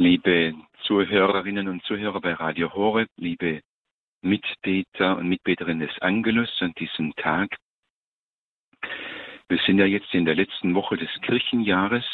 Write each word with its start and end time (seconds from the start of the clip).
Liebe 0.00 0.54
Zuhörerinnen 0.84 1.66
und 1.66 1.82
Zuhörer 1.82 2.20
bei 2.20 2.32
Radio 2.32 2.72
Horeb, 2.72 3.08
liebe 3.16 3.62
Mitbeter 4.22 5.16
und 5.16 5.28
Mitbeterinnen 5.28 5.88
des 5.88 5.98
Angelus 5.98 6.48
an 6.60 6.72
diesem 6.74 7.16
Tag. 7.16 7.56
Wir 9.48 9.58
sind 9.66 9.80
ja 9.80 9.86
jetzt 9.86 10.14
in 10.14 10.24
der 10.24 10.36
letzten 10.36 10.76
Woche 10.76 10.96
des 10.96 11.10
Kirchenjahres, 11.22 12.04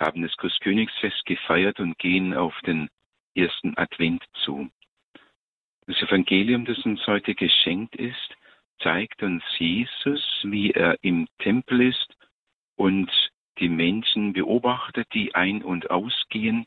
haben 0.00 0.22
das 0.22 0.36
Großkönigsfest 0.36 1.24
gefeiert 1.26 1.78
und 1.78 1.96
gehen 1.98 2.34
auf 2.34 2.60
den 2.62 2.88
ersten 3.36 3.78
Advent 3.78 4.24
zu. 4.42 4.68
Das 5.86 6.02
Evangelium, 6.02 6.64
das 6.64 6.84
uns 6.84 7.06
heute 7.06 7.36
geschenkt 7.36 7.94
ist, 7.94 8.34
zeigt 8.80 9.22
uns 9.22 9.44
Jesus, 9.58 10.40
wie 10.42 10.72
er 10.72 10.96
im 11.02 11.28
Tempel 11.38 11.82
ist 11.82 12.16
und 12.74 13.12
die 13.60 13.68
Menschen 13.68 14.32
beobachtet, 14.32 15.06
die 15.14 15.36
ein- 15.36 15.62
und 15.62 15.88
ausgehen 15.88 16.66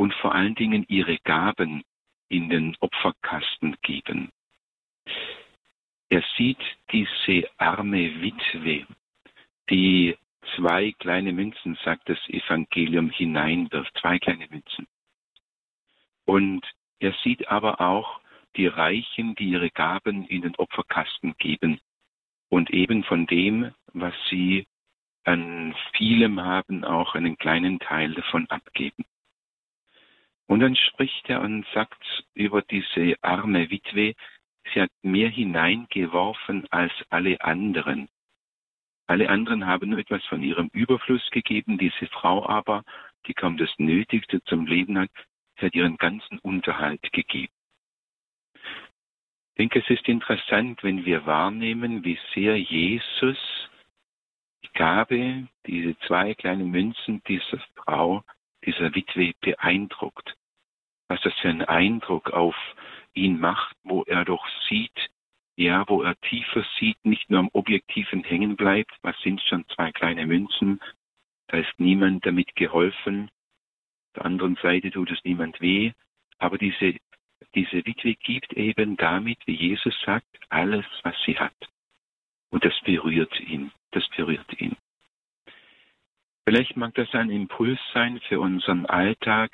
und 0.00 0.14
vor 0.14 0.34
allen 0.34 0.54
Dingen 0.54 0.86
ihre 0.88 1.18
Gaben 1.18 1.82
in 2.30 2.48
den 2.48 2.74
Opferkasten 2.80 3.76
geben. 3.82 4.32
Er 6.08 6.24
sieht 6.38 6.62
diese 6.90 7.46
arme 7.58 8.22
Witwe, 8.22 8.86
die 9.68 10.16
zwei 10.56 10.92
kleine 10.92 11.34
Münzen, 11.34 11.76
sagt 11.84 12.08
das 12.08 12.18
Evangelium, 12.28 13.10
hineinwirft, 13.10 13.94
zwei 14.00 14.18
kleine 14.18 14.48
Münzen. 14.48 14.86
Und 16.24 16.64
er 16.98 17.12
sieht 17.22 17.48
aber 17.48 17.82
auch 17.82 18.22
die 18.56 18.68
Reichen, 18.68 19.34
die 19.34 19.50
ihre 19.50 19.68
Gaben 19.70 20.24
in 20.28 20.40
den 20.40 20.56
Opferkasten 20.56 21.34
geben 21.36 21.78
und 22.48 22.70
eben 22.70 23.04
von 23.04 23.26
dem, 23.26 23.74
was 23.92 24.14
sie 24.30 24.66
an 25.24 25.74
vielem 25.92 26.40
haben, 26.40 26.84
auch 26.84 27.14
einen 27.14 27.36
kleinen 27.36 27.78
Teil 27.80 28.14
davon 28.14 28.48
abgeben. 28.48 29.04
Und 30.50 30.58
dann 30.58 30.74
spricht 30.74 31.30
er 31.30 31.42
und 31.42 31.64
sagt 31.74 32.24
über 32.34 32.60
diese 32.60 33.14
arme 33.22 33.70
Witwe, 33.70 34.16
sie 34.74 34.82
hat 34.82 34.90
mehr 35.00 35.28
hineingeworfen 35.28 36.66
als 36.72 36.92
alle 37.08 37.40
anderen. 37.40 38.08
Alle 39.06 39.28
anderen 39.28 39.66
haben 39.66 39.90
nur 39.90 40.00
etwas 40.00 40.24
von 40.24 40.42
ihrem 40.42 40.68
Überfluss 40.72 41.30
gegeben, 41.30 41.78
diese 41.78 42.08
Frau 42.08 42.48
aber, 42.48 42.82
die 43.28 43.32
kaum 43.32 43.58
das 43.58 43.70
Nötigste 43.78 44.42
zum 44.42 44.66
Leben 44.66 44.98
hat, 44.98 45.10
sie 45.60 45.66
hat 45.66 45.74
ihren 45.76 45.96
ganzen 45.98 46.40
Unterhalt 46.40 47.12
gegeben. 47.12 47.52
Ich 48.54 49.56
denke, 49.56 49.78
es 49.78 49.88
ist 49.88 50.08
interessant, 50.08 50.82
wenn 50.82 51.04
wir 51.04 51.26
wahrnehmen, 51.26 52.02
wie 52.02 52.18
sehr 52.34 52.58
Jesus 52.58 53.38
die 54.64 54.72
Gabe, 54.72 55.46
diese 55.66 55.96
zwei 56.08 56.34
kleinen 56.34 56.72
Münzen 56.72 57.22
dieser 57.28 57.60
Frau, 57.76 58.24
dieser 58.64 58.92
Witwe 58.96 59.32
beeindruckt. 59.40 60.36
Was 61.10 61.20
das 61.22 61.34
für 61.40 61.48
einen 61.48 61.62
Eindruck 61.62 62.30
auf 62.30 62.54
ihn 63.14 63.40
macht, 63.40 63.76
wo 63.82 64.04
er 64.04 64.24
doch 64.24 64.46
sieht, 64.68 65.10
ja, 65.56 65.84
wo 65.88 66.04
er 66.04 66.14
tiefer 66.20 66.64
sieht, 66.78 67.04
nicht 67.04 67.28
nur 67.28 67.40
am 67.40 67.50
Objektiven 67.52 68.22
hängen 68.22 68.54
bleibt, 68.54 68.92
was 69.02 69.18
sind 69.18 69.42
schon? 69.42 69.66
Zwei 69.74 69.90
kleine 69.90 70.24
Münzen, 70.24 70.80
da 71.48 71.56
ist 71.56 71.72
niemand 71.78 72.24
damit 72.24 72.54
geholfen, 72.54 73.24
auf 73.24 74.12
der 74.14 74.24
anderen 74.24 74.54
Seite 74.62 74.92
tut 74.92 75.10
es 75.10 75.18
niemand 75.24 75.60
weh, 75.60 75.90
aber 76.38 76.58
diese, 76.58 76.94
diese 77.56 77.84
Witwe 77.84 78.14
gibt 78.14 78.52
eben 78.52 78.96
damit, 78.96 79.44
wie 79.46 79.56
Jesus 79.56 80.00
sagt, 80.06 80.28
alles, 80.48 80.86
was 81.02 81.16
sie 81.26 81.36
hat. 81.36 81.56
Und 82.50 82.64
das 82.64 82.78
berührt 82.84 83.40
ihn, 83.40 83.72
das 83.90 84.08
berührt 84.10 84.60
ihn. 84.60 84.76
Vielleicht 86.44 86.76
mag 86.76 86.94
das 86.94 87.12
ein 87.14 87.30
Impuls 87.30 87.80
sein 87.92 88.20
für 88.28 88.38
unseren 88.38 88.86
Alltag, 88.86 89.50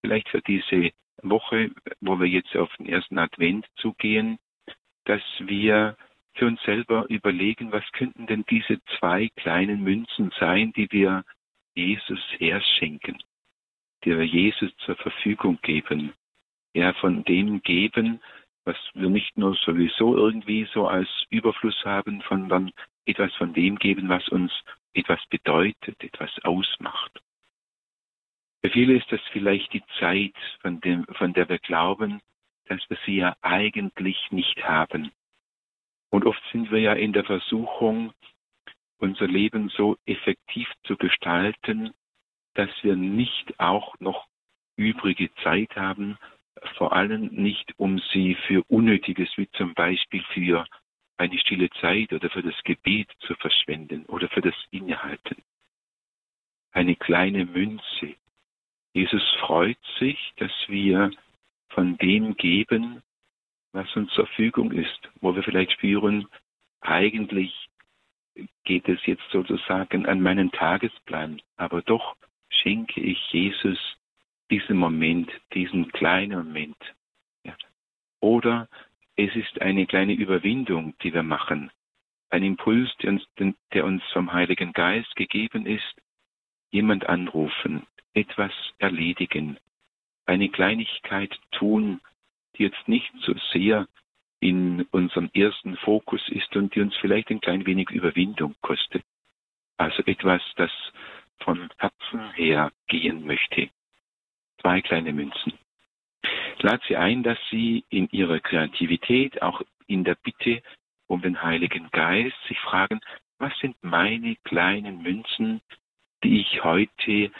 vielleicht 0.00 0.28
für 0.28 0.42
diese 0.42 0.90
Woche, 1.22 1.70
wo 2.00 2.18
wir 2.18 2.26
jetzt 2.26 2.54
auf 2.56 2.74
den 2.76 2.86
ersten 2.86 3.18
Advent 3.18 3.66
zugehen, 3.76 4.38
dass 5.04 5.22
wir 5.40 5.96
für 6.34 6.46
uns 6.46 6.62
selber 6.62 7.06
überlegen, 7.08 7.72
was 7.72 7.84
könnten 7.92 8.26
denn 8.26 8.44
diese 8.48 8.80
zwei 8.98 9.28
kleinen 9.36 9.82
Münzen 9.82 10.30
sein, 10.38 10.72
die 10.72 10.90
wir 10.92 11.24
Jesus 11.74 12.20
herschenken, 12.38 13.18
die 14.04 14.16
wir 14.16 14.24
Jesus 14.24 14.70
zur 14.78 14.96
Verfügung 14.96 15.58
geben. 15.62 16.12
Ja, 16.74 16.92
von 16.94 17.24
dem 17.24 17.62
geben, 17.62 18.20
was 18.64 18.76
wir 18.94 19.08
nicht 19.08 19.36
nur 19.36 19.54
sowieso 19.54 20.16
irgendwie 20.16 20.68
so 20.72 20.86
als 20.86 21.08
Überfluss 21.30 21.84
haben, 21.84 22.22
sondern 22.28 22.70
etwas 23.06 23.34
von 23.34 23.52
dem 23.54 23.76
geben, 23.76 24.08
was 24.08 24.28
uns 24.28 24.52
etwas 24.92 25.20
bedeutet, 25.30 26.02
etwas 26.04 26.30
ausmacht. 26.44 27.20
Für 28.60 28.70
viele 28.70 28.96
ist 28.96 29.10
das 29.10 29.20
vielleicht 29.32 29.72
die 29.72 29.84
Zeit, 29.98 30.34
von, 30.60 30.80
dem, 30.80 31.04
von 31.16 31.32
der 31.32 31.48
wir 31.48 31.58
glauben, 31.58 32.20
dass 32.66 32.80
wir 32.88 32.98
sie 33.06 33.16
ja 33.16 33.36
eigentlich 33.40 34.18
nicht 34.30 34.64
haben. 34.64 35.12
Und 36.10 36.24
oft 36.24 36.42
sind 36.52 36.70
wir 36.70 36.80
ja 36.80 36.94
in 36.94 37.12
der 37.12 37.24
Versuchung, 37.24 38.12
unser 38.98 39.26
Leben 39.26 39.68
so 39.68 39.96
effektiv 40.06 40.68
zu 40.84 40.96
gestalten, 40.96 41.92
dass 42.54 42.70
wir 42.82 42.96
nicht 42.96 43.60
auch 43.60 43.94
noch 44.00 44.26
übrige 44.76 45.32
Zeit 45.42 45.76
haben, 45.76 46.18
vor 46.76 46.92
allem 46.92 47.26
nicht, 47.26 47.72
um 47.76 47.98
sie 48.12 48.34
für 48.46 48.64
Unnötiges, 48.68 49.28
wie 49.36 49.48
zum 49.50 49.74
Beispiel 49.74 50.22
für 50.32 50.66
eine 51.16 51.38
stille 51.38 51.70
Zeit 51.80 52.12
oder 52.12 52.30
für 52.30 52.42
das 52.42 52.60
Gebet 52.64 53.10
zu 53.20 53.34
verschwenden 53.36 54.06
oder 54.06 54.28
für 54.28 54.40
das 54.40 54.54
Innehalten. 54.70 55.42
Eine 56.72 56.96
kleine 56.96 57.44
Münze. 57.44 58.16
Jesus 58.98 59.22
freut 59.46 59.78
sich, 60.00 60.18
dass 60.38 60.50
wir 60.66 61.12
von 61.68 61.96
dem 61.98 62.36
geben, 62.36 63.00
was 63.70 63.94
uns 63.94 64.12
zur 64.12 64.26
Verfügung 64.26 64.72
ist, 64.72 65.08
wo 65.20 65.36
wir 65.36 65.44
vielleicht 65.44 65.70
spüren, 65.70 66.26
eigentlich 66.80 67.54
geht 68.64 68.88
es 68.88 68.98
jetzt 69.06 69.22
sozusagen 69.30 70.04
an 70.06 70.20
meinen 70.20 70.50
Tagesplan, 70.50 71.40
aber 71.56 71.80
doch 71.82 72.16
schenke 72.48 73.00
ich 73.00 73.20
Jesus 73.30 73.78
diesen 74.50 74.76
Moment, 74.76 75.30
diesen 75.54 75.92
kleinen 75.92 76.36
Moment. 76.36 76.76
Ja. 77.44 77.56
Oder 78.18 78.68
es 79.14 79.32
ist 79.36 79.62
eine 79.62 79.86
kleine 79.86 80.14
Überwindung, 80.14 80.98
die 81.04 81.14
wir 81.14 81.22
machen, 81.22 81.70
ein 82.30 82.42
Impuls, 82.42 82.90
der 83.00 83.10
uns, 83.10 83.24
der 83.72 83.84
uns 83.84 84.02
vom 84.12 84.32
Heiligen 84.32 84.72
Geist 84.72 85.14
gegeben 85.14 85.66
ist, 85.66 85.94
jemand 86.70 87.08
anrufen, 87.08 87.86
etwas 88.14 88.52
erledigen, 88.78 89.58
eine 90.26 90.48
Kleinigkeit 90.48 91.34
tun, 91.52 92.00
die 92.56 92.64
jetzt 92.64 92.88
nicht 92.88 93.12
so 93.20 93.34
sehr 93.52 93.88
in 94.40 94.82
unserem 94.90 95.30
ersten 95.34 95.76
Fokus 95.78 96.20
ist 96.28 96.54
und 96.54 96.74
die 96.74 96.80
uns 96.80 96.94
vielleicht 96.96 97.30
ein 97.30 97.40
klein 97.40 97.66
wenig 97.66 97.90
Überwindung 97.90 98.54
kostet. 98.60 99.02
Also 99.76 100.02
etwas, 100.04 100.42
das 100.56 100.70
von 101.40 101.68
Herzen 101.78 102.32
her 102.32 102.72
gehen 102.88 103.26
möchte. 103.26 103.70
Zwei 104.60 104.80
kleine 104.80 105.12
Münzen. 105.12 105.54
Ich 106.56 106.62
lade 106.62 106.82
Sie 106.88 106.96
ein, 106.96 107.22
dass 107.22 107.38
Sie 107.50 107.84
in 107.88 108.08
Ihrer 108.10 108.40
Kreativität, 108.40 109.40
auch 109.42 109.62
in 109.86 110.04
der 110.04 110.16
Bitte 110.16 110.62
um 111.06 111.22
den 111.22 111.42
Heiligen 111.42 111.90
Geist, 111.90 112.36
sich 112.48 112.58
fragen, 112.58 113.00
was 113.38 113.56
sind 113.60 113.76
meine 113.82 114.36
kleinen 114.44 115.02
Münzen, 115.02 115.60
die 116.24 116.40
ich 116.40 116.64
heute 116.64 117.30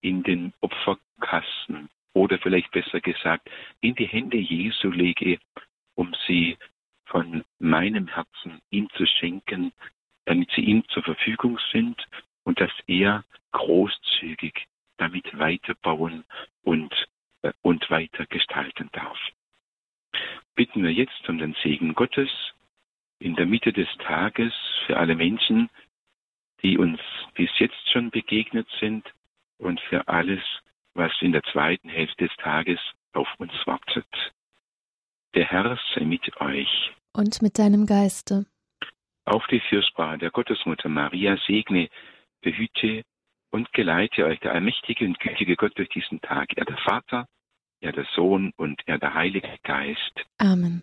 in 0.00 0.22
den 0.22 0.52
Opferkasten 0.60 1.88
oder 2.12 2.38
vielleicht 2.38 2.70
besser 2.70 3.00
gesagt 3.00 3.50
in 3.80 3.94
die 3.94 4.06
Hände 4.06 4.36
Jesu 4.36 4.90
lege, 4.90 5.38
um 5.94 6.14
sie 6.26 6.56
von 7.06 7.44
meinem 7.58 8.08
Herzen 8.08 8.60
ihm 8.70 8.88
zu 8.90 9.06
schenken, 9.06 9.72
damit 10.24 10.50
sie 10.52 10.62
ihm 10.62 10.86
zur 10.88 11.02
Verfügung 11.02 11.58
sind 11.72 12.06
und 12.44 12.60
dass 12.60 12.72
er 12.86 13.24
großzügig 13.52 14.66
damit 14.98 15.38
weiterbauen 15.38 16.24
und, 16.62 16.92
äh, 17.42 17.52
und 17.62 17.88
weiter 17.90 18.26
gestalten 18.26 18.88
darf. 18.92 19.18
Bitten 20.54 20.82
wir 20.82 20.92
jetzt 20.92 21.28
um 21.28 21.38
den 21.38 21.54
Segen 21.62 21.94
Gottes 21.94 22.30
in 23.18 23.34
der 23.36 23.46
Mitte 23.46 23.72
des 23.72 23.88
Tages 23.98 24.52
für 24.86 24.96
alle 24.96 25.14
Menschen, 25.14 25.70
die 26.66 26.78
uns 26.78 26.98
bis 27.34 27.50
jetzt 27.58 27.92
schon 27.92 28.10
begegnet 28.10 28.66
sind 28.80 29.06
und 29.58 29.80
für 29.82 30.08
alles, 30.08 30.42
was 30.94 31.12
in 31.20 31.30
der 31.30 31.44
zweiten 31.52 31.88
Hälfte 31.88 32.26
des 32.26 32.36
Tages 32.38 32.80
auf 33.12 33.28
uns 33.38 33.52
wartet. 33.66 34.06
Der 35.34 35.44
Herr 35.44 35.78
sei 35.94 36.04
mit 36.04 36.24
euch. 36.40 36.92
Und 37.12 37.40
mit 37.40 37.60
deinem 37.60 37.86
Geiste. 37.86 38.46
Auf 39.26 39.46
die 39.46 39.60
Fürsprache 39.60 40.18
der 40.18 40.30
Gottesmutter 40.32 40.88
Maria 40.88 41.36
segne, 41.46 41.88
behüte 42.40 43.04
und 43.50 43.72
geleite 43.72 44.24
euch 44.24 44.40
der 44.40 44.52
allmächtige 44.52 45.04
und 45.04 45.20
gütige 45.20 45.54
Gott 45.54 45.78
durch 45.78 45.90
diesen 45.90 46.20
Tag, 46.20 46.48
er 46.56 46.64
der 46.64 46.78
Vater, 46.78 47.28
er 47.80 47.92
der 47.92 48.06
Sohn 48.16 48.52
und 48.56 48.82
er 48.86 48.98
der 48.98 49.14
Heilige 49.14 49.56
Geist. 49.62 50.26
Amen. 50.38 50.82